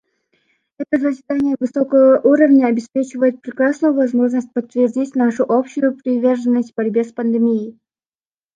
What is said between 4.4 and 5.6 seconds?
подтвердить нашу